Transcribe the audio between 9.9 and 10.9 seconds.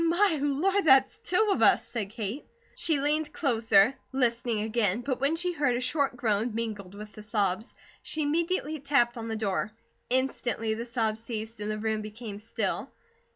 Instantly the